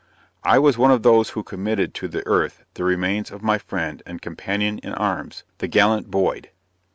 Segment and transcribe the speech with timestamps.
[0.43, 4.01] I was one of those who committed to the earth the remains of my friend
[4.03, 6.49] and companion in arms, the gallant Boyd.